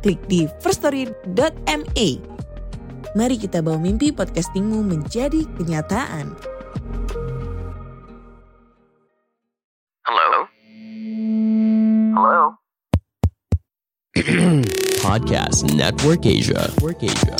klik 0.00 0.20
di 0.26 0.48
firststory.me. 0.64 2.08
Mari 3.12 3.36
kita 3.36 3.60
bawa 3.60 3.76
mimpi 3.76 4.10
podcastingmu 4.10 4.80
menjadi 4.80 5.44
kenyataan. 5.60 6.32
Hello? 10.08 10.30
Hello? 12.16 12.42
Podcast 15.04 15.66
Network 15.74 16.22
Asia. 16.24 16.70
Network 16.70 17.00
Asia. 17.04 17.36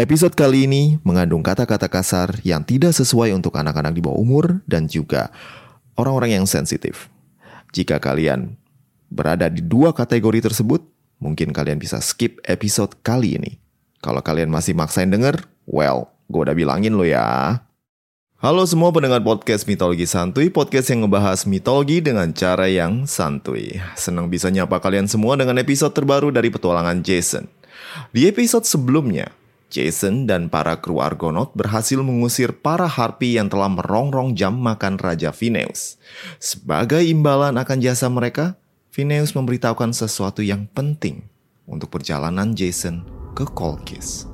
Episode 0.00 0.32
kali 0.32 0.64
ini 0.64 0.96
mengandung 1.04 1.44
kata-kata 1.44 1.90
kasar 1.92 2.40
yang 2.40 2.64
tidak 2.64 2.96
sesuai 2.96 3.36
untuk 3.36 3.52
anak-anak 3.58 3.92
di 3.92 4.00
bawah 4.00 4.16
umur 4.16 4.64
dan 4.64 4.88
juga 4.88 5.28
orang-orang 5.98 6.40
yang 6.40 6.46
sensitif. 6.48 7.12
Jika 7.74 8.00
kalian 8.00 8.56
berada 9.10 9.50
di 9.50 9.60
dua 9.60 9.90
kategori 9.90 10.38
tersebut, 10.38 10.86
mungkin 11.18 11.50
kalian 11.50 11.82
bisa 11.82 11.98
skip 11.98 12.38
episode 12.46 12.94
kali 13.02 13.36
ini. 13.36 13.58
Kalau 14.00 14.22
kalian 14.22 14.48
masih 14.48 14.72
maksain 14.72 15.10
denger, 15.10 15.44
well, 15.66 16.08
gue 16.30 16.40
udah 16.46 16.56
bilangin 16.56 16.96
lo 16.96 17.04
ya. 17.04 17.60
Halo 18.40 18.64
semua 18.64 18.88
pendengar 18.88 19.20
podcast 19.20 19.68
Mitologi 19.68 20.08
Santuy, 20.08 20.48
podcast 20.48 20.88
yang 20.88 21.04
ngebahas 21.04 21.44
mitologi 21.44 22.00
dengan 22.00 22.32
cara 22.32 22.72
yang 22.72 23.04
santuy. 23.04 23.76
Senang 24.00 24.32
bisa 24.32 24.48
nyapa 24.48 24.80
kalian 24.80 25.04
semua 25.04 25.36
dengan 25.36 25.60
episode 25.60 25.92
terbaru 25.92 26.32
dari 26.32 26.48
petualangan 26.48 27.04
Jason. 27.04 27.44
Di 28.16 28.24
episode 28.32 28.64
sebelumnya, 28.64 29.28
Jason 29.68 30.24
dan 30.24 30.48
para 30.48 30.80
kru 30.80 31.04
Argonaut 31.04 31.52
berhasil 31.52 32.00
mengusir 32.00 32.56
para 32.56 32.88
harpi 32.88 33.36
yang 33.36 33.52
telah 33.52 33.68
merongrong 33.68 34.32
jam 34.32 34.56
makan 34.56 34.96
Raja 34.96 35.36
Phineus. 35.36 36.00
Sebagai 36.40 37.04
imbalan 37.04 37.60
akan 37.60 37.78
jasa 37.84 38.08
mereka, 38.08 38.56
Phineus 38.90 39.38
memberitahukan 39.38 39.94
sesuatu 39.94 40.42
yang 40.42 40.66
penting 40.66 41.30
untuk 41.70 41.94
perjalanan 41.94 42.58
Jason 42.58 43.06
ke 43.38 43.46
Kolkis. 43.46 44.29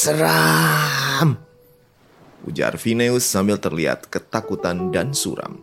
Seram. 0.00 1.36
Ujar 2.48 2.80
Phineus 2.80 3.28
sambil 3.28 3.60
terlihat 3.60 4.08
ketakutan 4.08 4.88
dan 4.88 5.12
suram. 5.12 5.60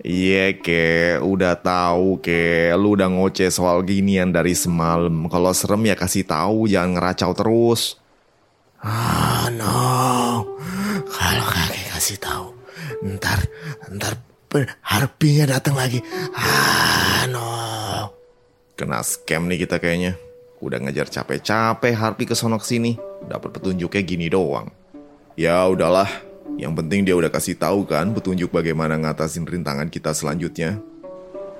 Iya 0.00 0.56
ke, 0.58 1.20
udah 1.20 1.60
tahu 1.60 2.24
ke, 2.24 2.72
lu 2.76 2.96
udah 2.96 3.08
ngoceh 3.12 3.52
soal 3.52 3.84
ginian 3.84 4.32
dari 4.32 4.56
semalam. 4.56 5.28
Kalau 5.28 5.52
serem 5.52 5.84
ya 5.84 5.96
kasih 5.96 6.24
tahu, 6.24 6.66
jangan 6.66 6.96
ngeracau 6.96 7.32
terus. 7.36 8.00
Ah 8.84 9.48
no, 9.52 9.80
kalau 11.08 11.46
kakek 11.48 11.88
kasih 11.96 12.18
tahu, 12.20 12.52
ntar 13.16 13.48
ntar 13.92 14.20
harpinya 14.84 15.56
datang 15.56 15.76
lagi. 15.76 16.04
Ah 16.36 17.24
no. 17.32 17.48
Kena 18.76 19.00
scam 19.00 19.48
nih 19.48 19.64
kita 19.64 19.80
kayaknya. 19.80 20.20
Udah 20.64 20.80
ngejar 20.80 21.12
capek-capek 21.12 21.92
Harpi 21.92 22.24
ke 22.24 22.32
sono 22.32 22.56
sini, 22.56 22.96
dapat 23.28 23.56
petunjuknya 23.56 24.02
gini 24.04 24.26
doang. 24.30 24.68
Ya 25.34 25.66
udahlah, 25.66 26.06
yang 26.54 26.76
penting 26.78 27.02
dia 27.02 27.18
udah 27.18 27.32
kasih 27.32 27.58
tahu 27.58 27.82
kan 27.88 28.14
petunjuk 28.14 28.54
bagaimana 28.54 28.94
ngatasin 29.00 29.42
rintangan 29.48 29.90
kita 29.90 30.14
selanjutnya. 30.14 30.78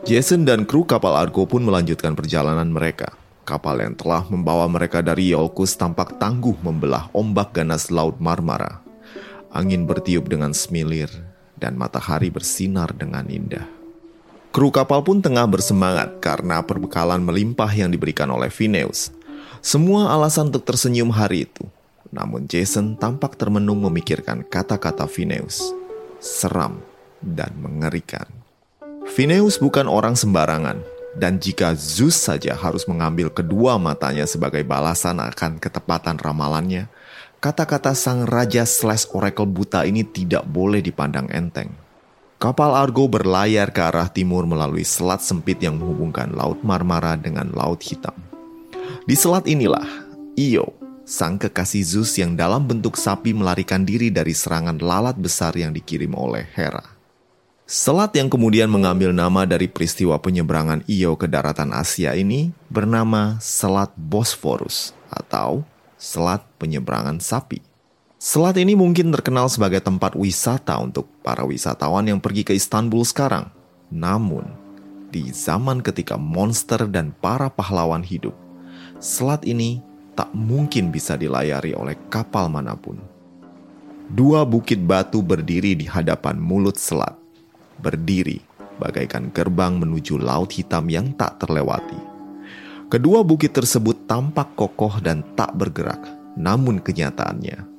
Jason 0.05 0.45
dan 0.45 0.69
kru 0.69 0.85
kapal 0.85 1.17
Argo 1.17 1.49
pun 1.49 1.65
melanjutkan 1.65 2.13
perjalanan 2.13 2.69
mereka. 2.69 3.17
Kapal 3.45 3.81
yang 3.81 3.97
telah 3.97 4.25
membawa 4.29 4.69
mereka 4.69 5.05
dari 5.05 5.33
Iolcus 5.33 5.77
tampak 5.77 6.17
tangguh 6.21 6.57
membelah 6.61 7.09
ombak 7.13 7.57
ganas 7.57 7.93
Laut 7.93 8.17
Marmara. 8.21 8.81
Angin 9.53 9.89
bertiup 9.89 10.29
dengan 10.29 10.53
semilir 10.53 11.09
dan 11.57 11.77
matahari 11.77 12.29
bersinar 12.29 12.93
dengan 12.93 13.25
indah. 13.29 13.65
Kru 14.55 14.71
kapal 14.71 15.03
pun 15.03 15.19
tengah 15.19 15.51
bersemangat 15.51 16.23
karena 16.23 16.63
perbekalan 16.63 17.25
melimpah 17.25 17.69
yang 17.75 17.91
diberikan 17.91 18.31
oleh 18.31 18.53
Phineus. 18.53 19.11
Semua 19.65 20.13
alasan 20.13 20.53
untuk 20.53 20.69
tersenyum 20.69 21.09
hari 21.09 21.49
itu. 21.49 21.65
Namun 22.13 22.45
Jason 22.45 23.01
tampak 23.01 23.41
termenung 23.41 23.81
memikirkan 23.81 24.45
kata-kata 24.45 25.09
Phineus. 25.09 25.73
Seram 26.21 26.85
dan 27.25 27.49
mengerikan. 27.57 28.29
Phineus 29.09 29.57
bukan 29.57 29.89
orang 29.89 30.21
sembarangan. 30.21 30.85
Dan 31.17 31.41
jika 31.41 31.73
Zeus 31.73 32.13
saja 32.13 32.53
harus 32.53 32.85
mengambil 32.85 33.33
kedua 33.33 33.81
matanya 33.81 34.29
sebagai 34.29 34.61
balasan 34.69 35.17
akan 35.17 35.57
ketepatan 35.57 36.21
ramalannya, 36.21 36.93
kata-kata 37.41 37.97
sang 37.97 38.29
raja 38.29 38.69
slash 38.69 39.09
oracle 39.17 39.49
buta 39.49 39.89
ini 39.89 40.05
tidak 40.05 40.45
boleh 40.45 40.85
dipandang 40.85 41.33
enteng. 41.33 41.73
Kapal 42.37 42.77
Argo 42.77 43.09
berlayar 43.09 43.73
ke 43.73 43.81
arah 43.81 44.13
timur 44.13 44.45
melalui 44.45 44.85
selat 44.85 45.25
sempit 45.25 45.57
yang 45.65 45.81
menghubungkan 45.81 46.37
Laut 46.37 46.61
Marmara 46.61 47.17
dengan 47.17 47.49
Laut 47.57 47.81
Hitam. 47.81 48.34
Di 49.05 49.17
selat 49.17 49.45
inilah, 49.45 49.85
Io, 50.35 50.73
sang 51.05 51.37
kekasih 51.37 51.85
Zeus 51.85 52.17
yang 52.17 52.33
dalam 52.35 52.65
bentuk 52.65 52.97
sapi 52.97 53.37
melarikan 53.37 53.85
diri 53.85 54.09
dari 54.09 54.33
serangan 54.33 54.81
lalat 54.81 55.21
besar 55.21 55.53
yang 55.55 55.77
dikirim 55.77 56.17
oleh 56.17 56.49
Hera. 56.57 56.95
Selat 57.65 58.13
yang 58.13 58.29
kemudian 58.29 58.69
mengambil 58.69 59.09
nama 59.17 59.49
dari 59.49 59.73
peristiwa 59.73 60.21
penyeberangan 60.21 60.85
Io 60.85 61.17
ke 61.17 61.25
daratan 61.25 61.73
Asia 61.73 62.13
ini 62.13 62.53
bernama 62.69 63.41
Selat 63.41 63.89
Bosphorus 63.97 64.93
atau 65.09 65.65
Selat 65.97 66.45
Penyeberangan 66.61 67.25
Sapi. 67.25 67.65
Selat 68.21 68.61
ini 68.61 68.77
mungkin 68.77 69.09
terkenal 69.09 69.49
sebagai 69.49 69.81
tempat 69.81 70.13
wisata 70.13 70.77
untuk 70.77 71.09
para 71.25 71.45
wisatawan 71.45 72.05
yang 72.05 72.21
pergi 72.21 72.45
ke 72.45 72.53
Istanbul 72.53 73.01
sekarang. 73.05 73.49
Namun, 73.89 74.45
di 75.09 75.33
zaman 75.33 75.81
ketika 75.81 76.21
monster 76.21 76.85
dan 76.85 77.17
para 77.17 77.49
pahlawan 77.49 78.05
hidup, 78.05 78.37
selat 79.05 79.45
ini 79.45 79.85
tak 80.17 80.33
mungkin 80.33 80.89
bisa 80.89 81.21
dilayari 81.21 81.77
oleh 81.77 81.93
kapal 82.09 82.49
mana 82.49 82.73
pun. 82.73 82.97
Dua 84.09 84.49
bukit 84.49 84.81
batu 84.81 85.21
berdiri 85.21 85.77
di 85.77 85.85
hadapan 85.85 86.41
mulut 86.41 86.81
selat, 86.81 87.13
berdiri 87.85 88.41
bagaikan 88.81 89.29
gerbang 89.29 89.77
menuju 89.77 90.17
laut 90.17 90.57
hitam 90.57 90.89
yang 90.89 91.13
tak 91.13 91.37
terlewati. 91.37 92.17
Kedua 92.89 93.21
bukit 93.21 93.53
tersebut 93.53 94.09
tampak 94.09 94.57
kokoh 94.57 95.05
dan 95.05 95.21
tak 95.37 95.53
bergerak, 95.53 96.01
namun 96.41 96.81
kenyataannya 96.81 97.75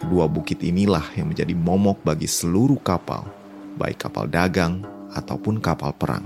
Kedua 0.00 0.24
bukit 0.32 0.64
inilah 0.64 1.12
yang 1.12 1.28
menjadi 1.28 1.52
momok 1.52 2.00
bagi 2.00 2.24
seluruh 2.24 2.80
kapal, 2.80 3.28
baik 3.76 4.08
kapal 4.08 4.24
dagang 4.24 4.80
ataupun 5.12 5.60
kapal 5.60 5.92
perang. 5.92 6.24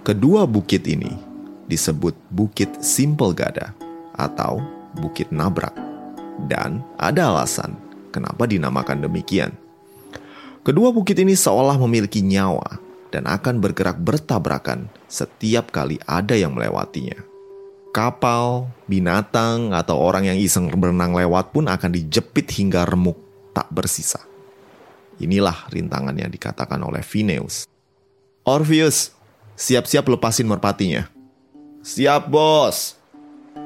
Kedua 0.00 0.48
bukit 0.48 0.88
ini 0.88 1.33
disebut 1.66 2.14
Bukit 2.30 2.70
Simple 2.84 3.32
Gada 3.32 3.72
atau 4.14 4.60
Bukit 4.98 5.28
Nabrak. 5.32 5.74
Dan 6.50 6.82
ada 6.98 7.30
alasan 7.30 7.78
kenapa 8.10 8.46
dinamakan 8.46 9.06
demikian. 9.06 9.54
Kedua 10.64 10.90
bukit 10.96 11.20
ini 11.20 11.36
seolah 11.36 11.76
memiliki 11.76 12.24
nyawa 12.24 12.80
dan 13.12 13.28
akan 13.28 13.60
bergerak 13.60 14.00
bertabrakan 14.00 14.88
setiap 15.06 15.70
kali 15.70 16.00
ada 16.08 16.34
yang 16.34 16.56
melewatinya. 16.56 17.20
Kapal, 17.94 18.66
binatang, 18.90 19.70
atau 19.70 19.94
orang 19.94 20.26
yang 20.26 20.38
iseng 20.40 20.66
berenang 20.74 21.14
lewat 21.14 21.54
pun 21.54 21.70
akan 21.70 21.94
dijepit 21.94 22.50
hingga 22.58 22.82
remuk 22.82 23.14
tak 23.54 23.70
bersisa. 23.70 24.18
Inilah 25.22 25.70
rintangan 25.70 26.18
yang 26.18 26.26
dikatakan 26.26 26.82
oleh 26.82 27.06
Phineus. 27.06 27.70
Orpheus, 28.42 29.14
siap-siap 29.54 30.10
lepasin 30.10 30.50
merpatinya. 30.50 31.13
Siap 31.84 32.32
bos. 32.32 32.96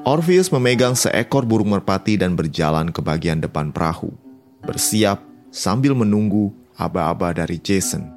Orpheus 0.02 0.50
memegang 0.50 0.98
seekor 0.98 1.46
burung 1.46 1.70
merpati 1.70 2.18
dan 2.18 2.34
berjalan 2.34 2.90
ke 2.90 2.98
bagian 2.98 3.38
depan 3.38 3.70
perahu. 3.70 4.10
Bersiap 4.66 5.22
sambil 5.54 5.94
menunggu 5.94 6.50
aba-aba 6.74 7.30
dari 7.30 7.62
Jason. 7.62 8.10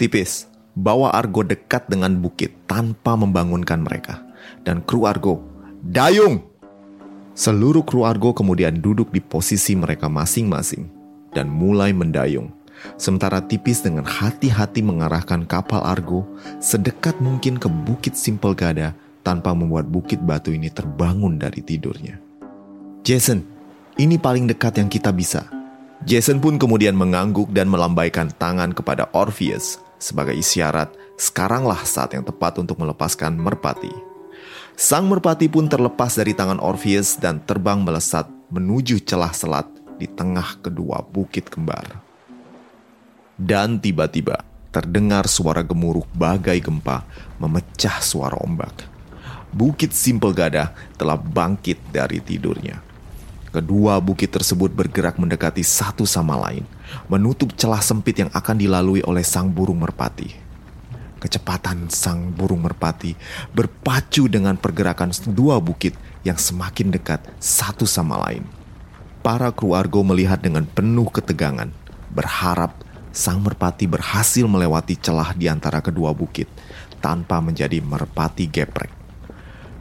Tipis, 0.00 0.48
bawa 0.72 1.12
Argo 1.12 1.44
dekat 1.44 1.84
dengan 1.84 2.16
bukit 2.16 2.56
tanpa 2.64 3.12
membangunkan 3.12 3.84
mereka. 3.84 4.24
Dan 4.64 4.80
kru 4.80 5.04
Argo, 5.04 5.44
dayung! 5.84 6.40
Seluruh 7.36 7.84
kru 7.84 8.08
Argo 8.08 8.32
kemudian 8.32 8.80
duduk 8.80 9.12
di 9.12 9.20
posisi 9.20 9.76
mereka 9.76 10.08
masing-masing 10.08 10.88
dan 11.36 11.52
mulai 11.52 11.92
mendayung. 11.92 12.48
Sementara 13.00 13.42
tipis 13.42 13.80
dengan 13.82 14.04
hati-hati 14.06 14.84
mengarahkan 14.84 15.48
kapal 15.48 15.82
Argo 15.82 16.24
sedekat 16.60 17.18
mungkin 17.18 17.58
ke 17.58 17.66
bukit 17.66 18.14
Simpel 18.14 18.54
Gada 18.54 18.94
tanpa 19.24 19.56
membuat 19.56 19.88
bukit 19.88 20.20
batu 20.20 20.52
ini 20.52 20.68
terbangun 20.68 21.40
dari 21.40 21.64
tidurnya. 21.64 22.20
Jason, 23.02 23.40
ini 23.96 24.20
paling 24.20 24.44
dekat 24.48 24.78
yang 24.78 24.92
kita 24.92 25.10
bisa. 25.10 25.48
Jason 26.04 26.36
pun 26.38 26.60
kemudian 26.60 26.92
mengangguk 26.92 27.48
dan 27.48 27.72
melambaikan 27.72 28.28
tangan 28.36 28.76
kepada 28.76 29.08
Orpheus 29.16 29.80
sebagai 29.96 30.36
isyarat 30.36 30.92
sekaranglah 31.16 31.80
saat 31.88 32.12
yang 32.12 32.28
tepat 32.28 32.60
untuk 32.60 32.76
melepaskan 32.76 33.40
merpati. 33.40 33.90
Sang 34.76 35.08
merpati 35.08 35.48
pun 35.48 35.64
terlepas 35.70 36.12
dari 36.12 36.36
tangan 36.36 36.60
Orpheus 36.60 37.16
dan 37.16 37.40
terbang 37.40 37.80
melesat 37.80 38.28
menuju 38.52 39.00
celah 39.00 39.32
selat 39.32 39.64
di 39.96 40.04
tengah 40.04 40.60
kedua 40.60 41.00
bukit 41.00 41.48
kembar. 41.48 42.03
Dan 43.34 43.82
tiba-tiba 43.82 44.46
terdengar 44.70 45.26
suara 45.26 45.62
gemuruh 45.62 46.06
bagai 46.14 46.58
gempa 46.62 47.02
memecah 47.42 47.98
suara 47.98 48.38
ombak. 48.38 48.86
Bukit 49.54 49.94
Simpel 49.94 50.34
Gada 50.34 50.74
telah 50.98 51.14
bangkit 51.14 51.78
dari 51.94 52.18
tidurnya. 52.18 52.82
Kedua 53.54 54.02
bukit 54.02 54.34
tersebut 54.34 54.74
bergerak 54.74 55.14
mendekati 55.14 55.62
satu 55.62 56.02
sama 56.02 56.34
lain, 56.42 56.66
menutup 57.06 57.54
celah 57.54 57.78
sempit 57.78 58.18
yang 58.18 58.30
akan 58.34 58.58
dilalui 58.58 58.98
oleh 59.06 59.22
sang 59.22 59.46
burung 59.46 59.78
merpati. 59.78 60.34
Kecepatan 61.22 61.86
sang 61.86 62.34
burung 62.34 62.66
merpati 62.66 63.14
berpacu 63.54 64.26
dengan 64.26 64.58
pergerakan 64.58 65.14
dua 65.30 65.62
bukit 65.62 65.94
yang 66.26 66.34
semakin 66.34 66.90
dekat 66.90 67.22
satu 67.38 67.86
sama 67.86 68.18
lain. 68.26 68.42
Para 69.22 69.54
kru 69.54 69.78
Argo 69.78 70.02
melihat 70.02 70.42
dengan 70.42 70.66
penuh 70.66 71.06
ketegangan, 71.06 71.70
berharap 72.10 72.74
sang 73.14 73.38
merpati 73.38 73.86
berhasil 73.86 74.42
melewati 74.50 74.98
celah 74.98 75.30
di 75.38 75.46
antara 75.46 75.78
kedua 75.78 76.10
bukit 76.10 76.50
tanpa 76.98 77.38
menjadi 77.38 77.78
merpati 77.78 78.50
geprek. 78.50 78.90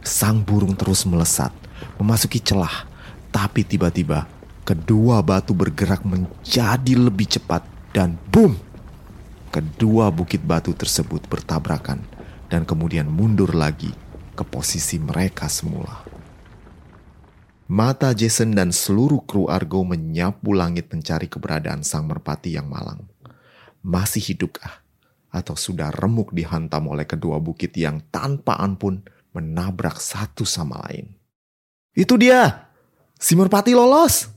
Sang 0.05 0.45
burung 0.45 0.77
terus 0.77 1.01
melesat, 1.09 1.49
memasuki 1.97 2.37
celah, 2.37 2.85
tapi 3.33 3.65
tiba-tiba 3.65 4.29
kedua 4.61 5.25
batu 5.25 5.57
bergerak 5.57 6.05
menjadi 6.05 6.93
lebih 6.93 7.25
cepat 7.25 7.65
dan 7.89 8.21
boom! 8.29 8.53
Kedua 9.49 10.13
bukit 10.13 10.41
batu 10.45 10.73
tersebut 10.73 11.25
bertabrakan 11.25 12.05
dan 12.49 12.65
kemudian 12.65 13.09
mundur 13.09 13.53
lagi 13.57 13.89
ke 14.33 14.41
posisi 14.45 14.97
mereka 14.97 15.49
semula. 15.49 16.05
Mata 17.69 18.11
Jason 18.13 18.53
dan 18.53 18.69
seluruh 18.73 19.25
kru 19.25 19.49
Argo 19.49 19.81
menyapu 19.81 20.53
langit 20.53 20.89
mencari 20.93 21.25
keberadaan 21.25 21.81
sang 21.81 22.05
merpati 22.05 22.53
yang 22.53 22.69
malang. 22.69 23.12
Masih 23.83 24.23
hidupkah? 24.23 24.79
Atau 25.27 25.59
sudah 25.59 25.91
remuk 25.91 26.31
dihantam 26.31 26.87
oleh 26.87 27.03
kedua 27.03 27.37
bukit 27.43 27.75
yang 27.75 27.99
tanpa 28.07 28.55
ampun 28.55 29.03
menabrak 29.35 29.99
satu 29.99 30.47
sama 30.47 30.79
lain. 30.87 31.11
Itu 31.91 32.15
dia! 32.15 32.71
Si 33.19 33.35
merpati 33.35 33.75
lolos! 33.75 34.31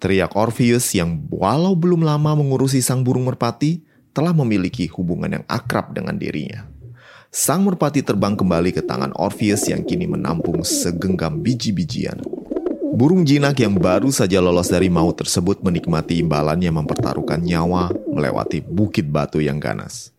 Teriak 0.00 0.32
Orpheus 0.38 0.94
yang 0.96 1.26
walau 1.28 1.76
belum 1.76 2.06
lama 2.06 2.32
mengurusi 2.38 2.80
sang 2.80 3.04
burung 3.04 3.28
merpati, 3.28 3.84
telah 4.16 4.32
memiliki 4.32 4.88
hubungan 4.88 5.42
yang 5.42 5.44
akrab 5.50 5.92
dengan 5.92 6.16
dirinya. 6.16 6.64
Sang 7.28 7.66
merpati 7.66 8.00
terbang 8.00 8.32
kembali 8.32 8.72
ke 8.72 8.80
tangan 8.80 9.12
Orpheus 9.20 9.68
yang 9.68 9.84
kini 9.84 10.08
menampung 10.08 10.64
segenggam 10.64 11.44
biji-bijian 11.44 12.37
Burung 12.88 13.28
jinak 13.28 13.60
yang 13.60 13.76
baru 13.76 14.08
saja 14.08 14.40
lolos 14.40 14.72
dari 14.72 14.88
maut 14.88 15.20
tersebut 15.20 15.60
menikmati 15.60 16.24
imbalannya 16.24 16.72
mempertaruhkan 16.72 17.36
nyawa 17.36 17.92
melewati 18.08 18.64
bukit 18.64 19.04
batu 19.12 19.44
yang 19.44 19.60
ganas. 19.60 20.16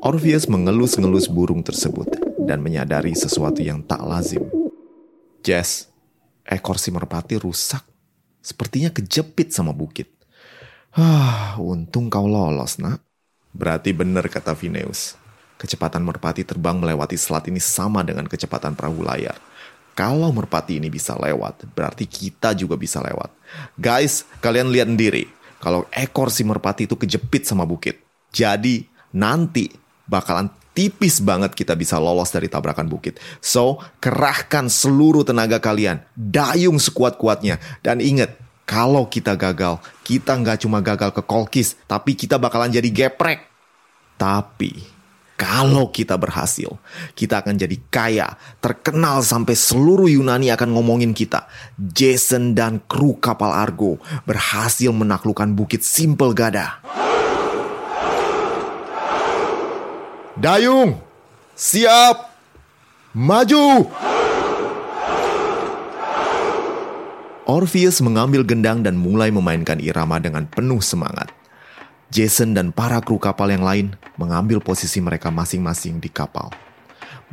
Orpheus 0.00 0.48
mengelus-ngelus 0.48 1.28
burung 1.28 1.60
tersebut 1.60 2.08
dan 2.40 2.64
menyadari 2.64 3.12
sesuatu 3.12 3.60
yang 3.60 3.84
tak 3.84 4.00
lazim. 4.00 4.48
Jess, 5.44 5.92
ekor 6.48 6.80
si 6.80 6.88
merpati 6.88 7.36
rusak. 7.36 7.84
Sepertinya 8.40 8.88
kejepit 8.88 9.52
sama 9.52 9.76
bukit. 9.76 10.08
Ah, 10.96 11.60
untung 11.60 12.08
kau 12.08 12.24
lolos, 12.24 12.80
nak. 12.80 13.04
Berarti 13.52 13.92
benar 13.92 14.24
kata 14.32 14.56
Phineus. 14.56 15.20
Kecepatan 15.60 16.00
merpati 16.00 16.48
terbang 16.48 16.80
melewati 16.80 17.20
selat 17.20 17.44
ini 17.52 17.60
sama 17.60 18.00
dengan 18.00 18.24
kecepatan 18.24 18.72
perahu 18.72 19.04
layar 19.04 19.36
kalau 19.96 20.28
merpati 20.28 20.76
ini 20.76 20.92
bisa 20.92 21.16
lewat, 21.16 21.72
berarti 21.72 22.04
kita 22.04 22.52
juga 22.52 22.76
bisa 22.76 23.00
lewat. 23.00 23.32
Guys, 23.80 24.28
kalian 24.44 24.68
lihat 24.68 24.92
sendiri. 24.92 25.24
Kalau 25.56 25.88
ekor 25.88 26.28
si 26.28 26.44
merpati 26.44 26.84
itu 26.84 27.00
kejepit 27.00 27.48
sama 27.48 27.64
bukit. 27.64 28.04
Jadi, 28.28 28.84
nanti 29.16 29.72
bakalan 30.04 30.52
tipis 30.76 31.24
banget 31.24 31.56
kita 31.56 31.72
bisa 31.72 31.96
lolos 31.96 32.28
dari 32.28 32.52
tabrakan 32.52 32.84
bukit. 32.92 33.16
So, 33.40 33.80
kerahkan 33.96 34.68
seluruh 34.68 35.24
tenaga 35.24 35.56
kalian. 35.64 36.04
Dayung 36.12 36.76
sekuat-kuatnya. 36.76 37.56
Dan 37.80 38.04
ingat, 38.04 38.36
kalau 38.68 39.08
kita 39.08 39.32
gagal, 39.32 39.80
kita 40.04 40.36
nggak 40.36 40.60
cuma 40.60 40.84
gagal 40.84 41.16
ke 41.16 41.24
kolkis, 41.24 41.72
tapi 41.88 42.12
kita 42.12 42.36
bakalan 42.36 42.68
jadi 42.68 42.92
geprek. 42.92 43.48
Tapi, 44.20 44.95
kalau 45.36 45.92
kita 45.92 46.16
berhasil, 46.16 46.80
kita 47.12 47.44
akan 47.44 47.60
jadi 47.60 47.76
kaya, 47.92 48.40
terkenal 48.64 49.20
sampai 49.20 49.52
seluruh 49.52 50.08
Yunani 50.08 50.48
akan 50.48 50.72
ngomongin 50.72 51.12
kita. 51.12 51.44
Jason 51.76 52.56
dan 52.56 52.80
kru 52.88 53.20
kapal 53.20 53.52
Argo 53.52 54.00
berhasil 54.24 54.88
menaklukkan 54.96 55.52
bukit 55.52 55.84
Simpel 55.84 56.32
Gada. 56.32 56.80
Dayung, 60.40 61.00
siap, 61.52 62.32
maju. 63.12 63.92
Orpheus 67.46 68.02
mengambil 68.02 68.42
gendang 68.42 68.82
dan 68.82 68.98
mulai 68.98 69.28
memainkan 69.30 69.78
irama 69.78 70.18
dengan 70.18 70.48
penuh 70.50 70.80
semangat. 70.80 71.30
Jason 72.06 72.54
dan 72.54 72.70
para 72.70 73.02
kru 73.02 73.18
kapal 73.18 73.50
yang 73.50 73.66
lain 73.66 73.98
mengambil 74.14 74.62
posisi 74.62 75.02
mereka 75.02 75.34
masing-masing 75.34 75.98
di 75.98 76.06
kapal. 76.06 76.54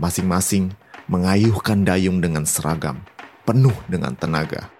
Masing-masing 0.01 0.73
mengayuhkan 1.05 1.85
dayung 1.85 2.17
dengan 2.17 2.41
seragam, 2.49 3.05
penuh 3.45 3.75
dengan 3.85 4.17
tenaga. 4.17 4.73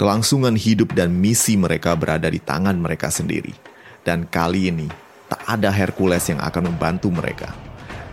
Kelangsungan 0.00 0.56
hidup 0.56 0.96
dan 0.96 1.12
misi 1.12 1.60
mereka 1.60 1.92
berada 1.92 2.32
di 2.32 2.40
tangan 2.40 2.74
mereka 2.80 3.12
sendiri. 3.12 3.52
Dan 4.00 4.24
kali 4.26 4.72
ini, 4.72 4.88
tak 5.28 5.44
ada 5.44 5.68
Hercules 5.68 6.24
yang 6.26 6.40
akan 6.40 6.72
membantu 6.72 7.12
mereka. 7.12 7.52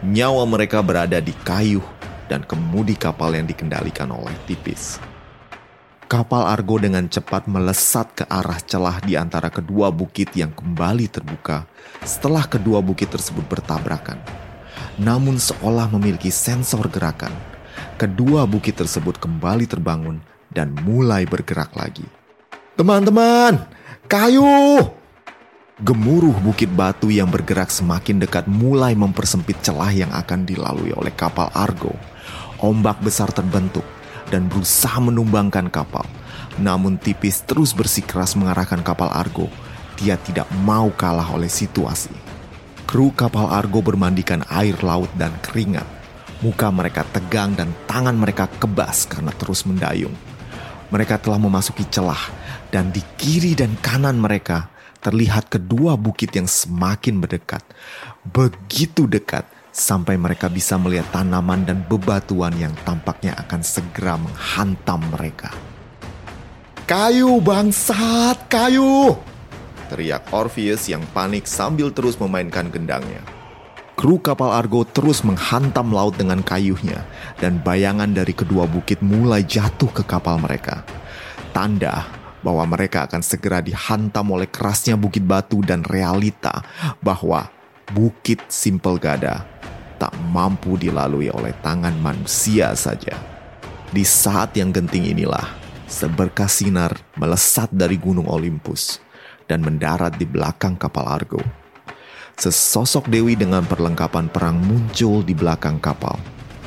Nyawa 0.04 0.44
mereka 0.46 0.84
berada 0.84 1.24
di 1.24 1.32
kayu 1.48 1.80
dan 2.28 2.44
kemudi 2.44 3.00
kapal 3.00 3.34
yang 3.34 3.48
dikendalikan 3.48 4.12
oleh 4.12 4.36
Tipis 4.46 5.11
kapal 6.12 6.44
Argo 6.44 6.76
dengan 6.76 7.08
cepat 7.08 7.48
melesat 7.48 8.12
ke 8.12 8.28
arah 8.28 8.60
celah 8.60 9.00
di 9.00 9.16
antara 9.16 9.48
kedua 9.48 9.96
bukit 9.96 10.36
yang 10.36 10.52
kembali 10.52 11.08
terbuka 11.08 11.64
setelah 12.04 12.44
kedua 12.52 12.84
bukit 12.84 13.08
tersebut 13.08 13.48
bertabrakan. 13.48 14.20
Namun 15.00 15.40
seolah 15.40 15.88
memiliki 15.88 16.28
sensor 16.28 16.92
gerakan, 16.92 17.32
kedua 17.96 18.44
bukit 18.44 18.76
tersebut 18.76 19.24
kembali 19.24 19.64
terbangun 19.64 20.20
dan 20.52 20.76
mulai 20.84 21.24
bergerak 21.24 21.72
lagi. 21.80 22.04
Teman-teman, 22.76 23.72
kayu! 24.12 24.92
Gemuruh 25.80 26.36
bukit 26.44 26.68
batu 26.76 27.08
yang 27.08 27.32
bergerak 27.32 27.72
semakin 27.72 28.20
dekat 28.20 28.52
mulai 28.52 29.00
mempersempit 29.00 29.64
celah 29.64 29.96
yang 29.96 30.12
akan 30.12 30.44
dilalui 30.44 30.92
oleh 30.92 31.16
kapal 31.16 31.48
Argo. 31.56 31.96
Ombak 32.60 33.00
besar 33.00 33.32
terbentuk 33.32 34.01
dan 34.32 34.48
berusaha 34.48 34.96
menumbangkan 35.04 35.68
kapal. 35.68 36.08
Namun 36.56 36.96
tipis 36.96 37.44
terus 37.44 37.76
bersikeras 37.76 38.40
mengarahkan 38.40 38.80
kapal 38.80 39.12
Argo. 39.12 39.52
Dia 40.00 40.16
tidak 40.16 40.48
mau 40.64 40.88
kalah 40.96 41.28
oleh 41.36 41.52
situasi. 41.52 42.16
Kru 42.88 43.12
kapal 43.12 43.52
Argo 43.52 43.84
bermandikan 43.84 44.48
air 44.48 44.80
laut 44.80 45.12
dan 45.20 45.36
keringat. 45.44 45.86
Muka 46.42 46.74
mereka 46.74 47.06
tegang 47.12 47.54
dan 47.54 47.70
tangan 47.86 48.18
mereka 48.18 48.50
kebas 48.58 49.06
karena 49.06 49.30
terus 49.36 49.68
mendayung. 49.68 50.16
Mereka 50.90 51.22
telah 51.22 51.38
memasuki 51.38 51.86
celah 51.88 52.20
dan 52.74 52.90
di 52.90 53.00
kiri 53.16 53.54
dan 53.54 53.78
kanan 53.80 54.18
mereka 54.18 54.72
terlihat 55.00 55.48
kedua 55.48 55.96
bukit 55.96 56.34
yang 56.34 56.50
semakin 56.50 57.22
berdekat. 57.22 57.64
Begitu 58.26 59.06
dekat 59.08 59.46
sampai 59.72 60.20
mereka 60.20 60.52
bisa 60.52 60.76
melihat 60.76 61.08
tanaman 61.16 61.64
dan 61.64 61.84
bebatuan 61.88 62.52
yang 62.60 62.76
tampaknya 62.84 63.34
akan 63.40 63.64
segera 63.64 64.20
menghantam 64.20 65.00
mereka. 65.10 65.56
Kayu 66.84 67.40
bangsat, 67.40 68.52
kayu! 68.52 69.16
Teriak 69.88 70.28
Orpheus 70.36 70.92
yang 70.92 71.04
panik 71.16 71.48
sambil 71.48 71.92
terus 71.92 72.20
memainkan 72.20 72.68
gendangnya. 72.68 73.24
Kru 73.96 74.20
kapal 74.20 74.52
Argo 74.52 74.84
terus 74.84 75.24
menghantam 75.24 75.92
laut 75.92 76.20
dengan 76.20 76.44
kayunya 76.44 77.04
dan 77.40 77.60
bayangan 77.64 78.12
dari 78.12 78.36
kedua 78.36 78.68
bukit 78.68 79.00
mulai 79.00 79.44
jatuh 79.44 79.92
ke 79.92 80.04
kapal 80.04 80.40
mereka. 80.40 80.84
Tanda 81.52 82.08
bahwa 82.42 82.66
mereka 82.66 83.06
akan 83.06 83.22
segera 83.22 83.62
dihantam 83.62 84.26
oleh 84.34 84.50
kerasnya 84.50 84.98
bukit 84.98 85.22
batu 85.24 85.62
dan 85.62 85.86
realita 85.86 86.66
bahwa 87.00 87.48
Bukit 87.92 88.40
Simpel 88.48 88.96
Gada 88.96 89.44
tak 90.02 90.18
mampu 90.34 90.82
dilalui 90.82 91.30
oleh 91.30 91.54
tangan 91.62 91.94
manusia 92.02 92.74
saja. 92.74 93.14
Di 93.94 94.02
saat 94.02 94.58
yang 94.58 94.74
genting 94.74 95.14
inilah, 95.14 95.46
seberkas 95.86 96.66
sinar 96.66 96.98
melesat 97.22 97.70
dari 97.70 98.02
gunung 98.02 98.26
Olympus 98.26 98.98
dan 99.46 99.62
mendarat 99.62 100.18
di 100.18 100.26
belakang 100.26 100.74
kapal 100.74 101.06
Argo. 101.06 101.38
Sesosok 102.34 103.14
dewi 103.14 103.38
dengan 103.38 103.62
perlengkapan 103.62 104.26
perang 104.34 104.58
muncul 104.58 105.22
di 105.22 105.38
belakang 105.38 105.78
kapal 105.78 106.18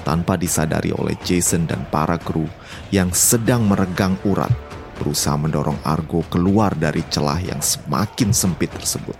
tanpa 0.06 0.38
disadari 0.38 0.94
oleh 0.94 1.18
Jason 1.26 1.66
dan 1.66 1.82
para 1.90 2.14
kru 2.22 2.46
yang 2.94 3.10
sedang 3.10 3.66
meregang 3.66 4.14
urat 4.22 4.52
berusaha 4.94 5.34
mendorong 5.34 5.82
Argo 5.82 6.22
keluar 6.30 6.70
dari 6.78 7.02
celah 7.10 7.42
yang 7.42 7.58
semakin 7.58 8.30
sempit 8.30 8.70
tersebut. 8.70 9.18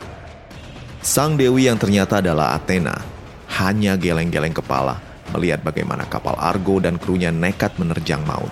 Sang 1.03 1.35
dewi 1.35 1.67
yang 1.67 1.81
ternyata 1.83 2.23
adalah 2.23 2.55
Athena 2.55 3.14
hanya 3.55 3.95
geleng-geleng 3.95 4.55
kepala 4.55 4.99
melihat 5.31 5.63
bagaimana 5.63 6.07
kapal 6.11 6.35
Argo 6.39 6.83
dan 6.83 6.99
krunya 6.99 7.31
nekat 7.35 7.75
menerjang 7.79 8.23
maut. 8.27 8.51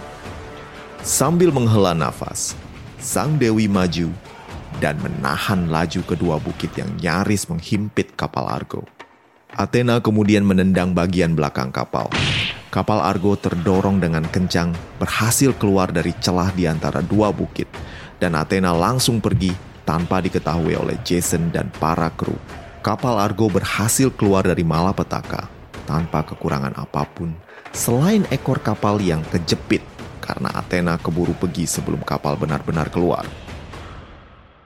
Sambil 1.03 1.51
menghela 1.51 1.95
nafas, 1.95 2.55
sang 3.03 3.35
dewi 3.39 3.67
maju 3.67 4.15
dan 4.79 4.99
menahan 5.03 5.67
laju 5.67 6.01
kedua 6.07 6.39
bukit 6.39 6.71
yang 6.79 6.91
nyaris 7.03 7.51
menghimpit 7.51 8.15
kapal 8.15 8.47
Argo. 8.47 8.87
Athena 9.53 10.01
kemudian 10.01 10.47
menendang 10.47 10.97
bagian 10.97 11.37
belakang 11.37 11.69
kapal. 11.69 12.09
Kapal 12.73 13.05
Argo 13.05 13.37
terdorong 13.37 14.01
dengan 14.01 14.25
kencang, 14.25 14.73
berhasil 14.97 15.53
keluar 15.61 15.93
dari 15.93 16.17
celah 16.25 16.49
di 16.57 16.65
antara 16.65 17.05
dua 17.05 17.29
bukit, 17.29 17.69
dan 18.17 18.33
Athena 18.33 18.73
langsung 18.73 19.21
pergi 19.21 19.53
tanpa 19.85 20.25
diketahui 20.25 20.73
oleh 20.73 20.97
Jason 21.05 21.53
dan 21.53 21.69
para 21.77 22.09
kru. 22.17 22.62
Kapal 22.83 23.15
Argo 23.15 23.47
berhasil 23.47 24.11
keluar 24.11 24.43
dari 24.43 24.67
malapetaka 24.67 25.47
tanpa 25.87 26.27
kekurangan 26.27 26.75
apa 26.75 27.07
pun 27.07 27.31
selain 27.71 28.27
ekor 28.35 28.59
kapal 28.59 28.99
yang 28.99 29.23
kejepit 29.31 29.87
karena 30.19 30.51
Athena 30.51 30.99
keburu 30.99 31.31
pergi 31.39 31.63
sebelum 31.63 32.03
kapal 32.03 32.35
benar-benar 32.35 32.91
keluar. 32.91 33.23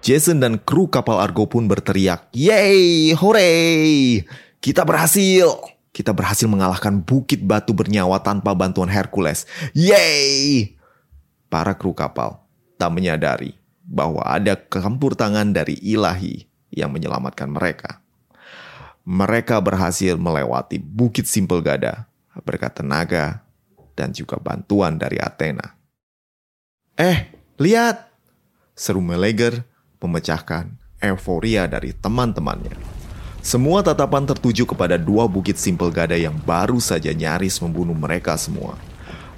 Jason 0.00 0.40
dan 0.40 0.56
kru 0.56 0.88
kapal 0.88 1.20
Argo 1.20 1.44
pun 1.44 1.68
berteriak, 1.68 2.32
Yeay, 2.32 3.12
hore! 3.12 4.24
Kita 4.64 4.88
berhasil! 4.88 5.52
Kita 5.92 6.16
berhasil 6.16 6.48
mengalahkan 6.48 7.04
bukit 7.04 7.44
batu 7.44 7.76
bernyawa 7.76 8.24
tanpa 8.24 8.56
bantuan 8.56 8.88
Hercules. 8.88 9.44
Yeay! 9.76 10.72
Para 11.52 11.76
kru 11.76 11.92
kapal 11.92 12.40
tak 12.80 12.96
menyadari 12.96 13.60
bahwa 13.84 14.24
ada 14.24 14.56
campur 14.56 15.12
tangan 15.12 15.52
dari 15.52 15.76
ilahi 15.84 16.48
yang 16.72 16.88
menyelamatkan 16.88 17.52
mereka. 17.52 18.05
Mereka 19.06 19.62
berhasil 19.62 20.18
melewati 20.18 20.82
Bukit 20.82 21.30
Simpel 21.30 21.62
Gada 21.62 22.10
berkat 22.42 22.82
tenaga 22.82 23.46
dan 23.96 24.12
juga 24.12 24.36
bantuan 24.36 25.00
dari 25.00 25.16
Athena. 25.16 25.72
Eh, 26.98 27.32
lihat! 27.56 28.12
Seru 28.76 29.00
Meleger 29.00 29.64
memecahkan 30.02 30.68
euforia 31.00 31.64
dari 31.64 31.96
teman-temannya. 31.96 32.76
Semua 33.40 33.80
tatapan 33.80 34.26
tertuju 34.26 34.68
kepada 34.68 34.98
dua 34.98 35.30
bukit 35.30 35.56
simpel 35.56 35.88
gada 35.88 36.18
yang 36.18 36.34
baru 36.44 36.82
saja 36.82 37.14
nyaris 37.14 37.62
membunuh 37.62 37.94
mereka 37.94 38.34
semua. 38.36 38.76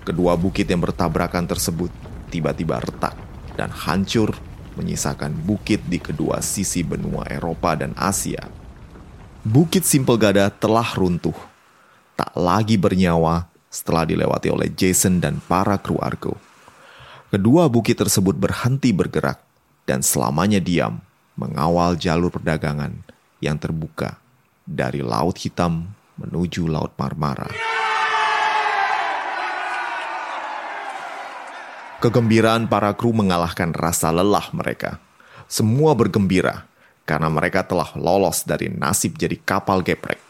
Kedua 0.03 0.35
bukit 0.35 0.65
yang 0.65 0.81
bertabrakan 0.81 1.45
tersebut 1.45 1.93
tiba-tiba 2.33 2.81
retak 2.81 3.15
dan 3.55 3.69
hancur 3.69 4.33
menyisakan 4.81 5.37
bukit 5.45 5.85
di 5.87 6.01
kedua 6.01 6.41
sisi 6.41 6.81
benua 6.81 7.29
Eropa 7.29 7.77
dan 7.77 7.93
Asia. 7.95 8.58
Bukit 9.49 9.81
Simpel 9.81 10.21
Gada 10.21 10.53
telah 10.53 10.85
runtuh, 10.93 11.33
tak 12.21 12.37
lagi 12.37 12.77
bernyawa 12.77 13.49
setelah 13.73 14.05
dilewati 14.05 14.53
oleh 14.53 14.69
Jason 14.69 15.25
dan 15.25 15.41
para 15.41 15.81
kru 15.81 15.97
Argo. 16.05 16.37
Kedua 17.33 17.65
bukit 17.73 17.97
tersebut 17.97 18.37
berhenti 18.37 18.93
bergerak 18.93 19.41
dan 19.89 20.05
selamanya 20.05 20.61
diam 20.61 21.01
mengawal 21.33 21.97
jalur 21.97 22.29
perdagangan 22.29 22.93
yang 23.41 23.57
terbuka 23.57 24.21
dari 24.69 25.01
Laut 25.01 25.41
Hitam 25.41 25.97
menuju 26.21 26.69
Laut 26.69 26.93
Marmara. 27.01 27.49
Kegembiraan 32.05 32.69
para 32.69 32.93
kru 32.93 33.17
mengalahkan 33.17 33.73
rasa 33.73 34.13
lelah 34.13 34.45
mereka. 34.53 35.01
Semua 35.49 35.97
bergembira 35.97 36.69
karena 37.09 37.33
mereka 37.33 37.65
telah 37.65 37.89
lolos 37.97 38.45
dari 38.45 38.69
nasib 38.69 39.17
jadi 39.17 39.41
kapal 39.41 39.81
geprek. 39.81 40.21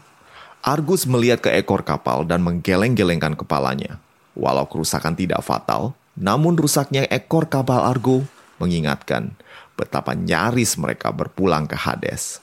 Argus 0.62 1.10
melihat 1.10 1.42
ke 1.42 1.50
ekor 1.58 1.82
kapal 1.82 2.22
dan 2.22 2.46
menggeleng-gelengkan 2.46 3.34
kepalanya. 3.34 3.98
Walau 4.38 4.70
kerusakan 4.70 5.18
tidak 5.18 5.42
fatal, 5.42 5.98
namun 6.14 6.54
rusaknya 6.54 7.02
ekor 7.10 7.50
kapal 7.50 7.82
Argo 7.82 8.22
mengingatkan 8.62 9.34
betapa 9.74 10.14
nyaris 10.14 10.78
mereka 10.78 11.10
berpulang 11.10 11.66
ke 11.66 11.74
Hades. 11.74 12.42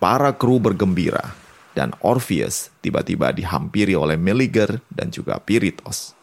Para 0.00 0.32
kru 0.36 0.56
bergembira 0.56 1.36
dan 1.72 1.96
Orpheus 2.00 2.72
tiba-tiba 2.84 3.32
dihampiri 3.32 3.96
oleh 3.96 4.16
Meliger 4.20 4.80
dan 4.92 5.08
juga 5.08 5.36
Piritos. 5.40 6.16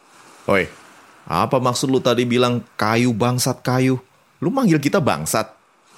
Oi, 0.50 0.70
apa 1.26 1.58
maksud 1.58 1.90
lu 1.90 2.02
tadi 2.02 2.26
bilang 2.30 2.62
kayu 2.78 3.14
bangsat 3.14 3.62
kayu? 3.66 3.98
Lu 4.38 4.54
manggil 4.54 4.78
kita 4.78 5.02
bangsat? 5.02 5.57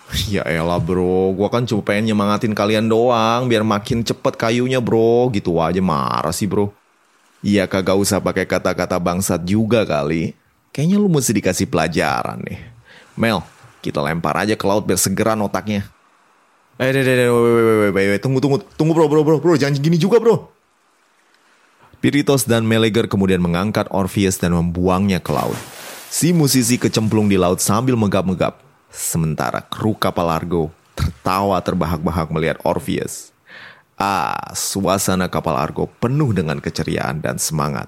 Ya 0.34 0.42
elah 0.46 0.82
bro, 0.82 1.34
gua 1.38 1.54
kan 1.54 1.66
cuma 1.70 1.86
pengen 1.86 2.14
nyemangatin 2.14 2.58
kalian 2.58 2.90
doang 2.90 3.46
biar 3.46 3.62
makin 3.62 4.02
cepet 4.02 4.34
kayunya 4.36 4.82
bro. 4.82 5.30
Gitu 5.30 5.54
aja 5.62 5.82
marah 5.82 6.34
sih 6.34 6.50
bro. 6.50 6.74
Iya 7.40 7.70
kagak 7.70 7.96
usah 7.96 8.20
pakai 8.20 8.44
kata-kata 8.44 9.00
bangsat 9.00 9.46
juga 9.46 9.86
kali. 9.88 10.36
Kayaknya 10.74 10.98
lu 11.00 11.08
mesti 11.08 11.32
dikasih 11.34 11.68
pelajaran 11.70 12.42
nih. 12.44 12.60
Mel, 13.16 13.42
kita 13.80 14.04
lempar 14.04 14.36
aja 14.38 14.54
ke 14.54 14.66
laut 14.68 14.84
biar 14.86 15.00
segeran 15.00 15.40
otaknya. 15.42 15.88
Eh, 16.80 16.96
deh, 16.96 17.04
deh, 17.04 17.28
deh, 17.28 18.20
tunggu, 18.24 18.40
tunggu, 18.40 18.64
tunggu 18.80 18.96
bro, 18.96 19.12
bro, 19.12 19.22
bro, 19.28 19.38
bro, 19.44 19.54
jangan 19.60 19.76
gini 19.76 20.00
juga 20.00 20.16
bro. 20.16 20.48
Piritos 22.00 22.48
dan 22.48 22.64
Meleger 22.64 23.12
kemudian 23.12 23.44
mengangkat 23.44 23.92
Orpheus 23.92 24.40
dan 24.40 24.56
membuangnya 24.56 25.20
ke 25.20 25.36
laut. 25.36 25.60
Si 26.08 26.32
musisi 26.32 26.80
kecemplung 26.80 27.28
di 27.28 27.36
laut 27.36 27.60
sambil 27.60 28.00
megap-megap. 28.00 28.69
Sementara 28.90 29.62
kru 29.62 29.94
kapal 29.94 30.34
Argo 30.34 30.74
tertawa 30.98 31.62
terbahak-bahak 31.62 32.34
melihat 32.34 32.58
Orpheus. 32.66 33.30
Ah, 33.94 34.52
suasana 34.58 35.30
kapal 35.30 35.54
Argo 35.56 35.86
penuh 36.02 36.34
dengan 36.34 36.58
keceriaan 36.58 37.22
dan 37.22 37.38
semangat. 37.38 37.86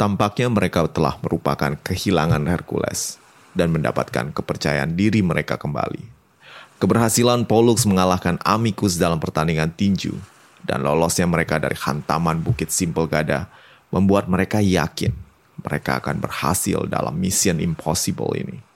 Tampaknya 0.00 0.50
mereka 0.50 0.88
telah 0.88 1.20
merupakan 1.20 1.76
kehilangan 1.76 2.42
Hercules 2.48 3.20
dan 3.54 3.70
mendapatkan 3.70 4.34
kepercayaan 4.34 4.96
diri 4.96 5.22
mereka 5.22 5.60
kembali. 5.60 6.02
Keberhasilan 6.82 7.46
Pollux 7.46 7.86
mengalahkan 7.86 8.40
Amicus 8.42 8.98
dalam 8.98 9.22
pertandingan 9.22 9.70
tinju 9.70 10.18
dan 10.64 10.82
lolosnya 10.82 11.28
mereka 11.28 11.62
dari 11.62 11.78
hantaman 11.78 12.42
Bukit 12.42 12.72
Simpel 12.74 13.06
Gada 13.06 13.46
membuat 13.94 14.26
mereka 14.26 14.58
yakin 14.58 15.14
mereka 15.62 16.02
akan 16.02 16.18
berhasil 16.18 16.88
dalam 16.90 17.14
mission 17.14 17.62
impossible 17.62 18.34
ini. 18.34 18.73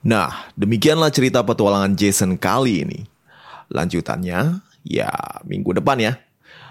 Nah, 0.00 0.48
demikianlah 0.56 1.12
cerita 1.12 1.44
petualangan 1.44 1.92
Jason 1.92 2.40
kali 2.40 2.88
ini. 2.88 3.00
Lanjutannya, 3.68 4.64
ya 4.84 5.12
minggu 5.44 5.76
depan 5.76 6.00
ya. 6.00 6.12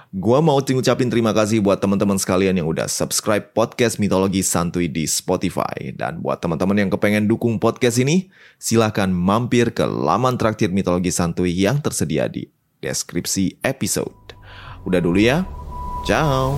Gua 0.10 0.42
mau 0.42 0.58
ngucapin 0.58 1.06
terima 1.06 1.38
kasih 1.38 1.62
buat 1.62 1.78
teman-teman 1.78 2.18
sekalian 2.18 2.58
yang 2.58 2.66
udah 2.66 2.90
subscribe 2.90 3.54
podcast 3.54 4.02
Mitologi 4.02 4.42
Santuy 4.42 4.90
di 4.90 5.06
Spotify. 5.06 5.94
Dan 5.94 6.26
buat 6.26 6.42
teman-teman 6.42 6.82
yang 6.82 6.90
kepengen 6.90 7.30
dukung 7.30 7.62
podcast 7.62 8.02
ini, 8.02 8.34
silahkan 8.58 9.14
mampir 9.14 9.70
ke 9.70 9.86
laman 9.86 10.34
traktir 10.34 10.74
Mitologi 10.74 11.14
Santuy 11.14 11.54
yang 11.54 11.78
tersedia 11.78 12.26
di 12.26 12.50
deskripsi 12.82 13.62
episode. 13.62 14.34
Udah 14.82 14.98
dulu 14.98 15.22
ya. 15.22 15.46
Ciao. 16.10 16.58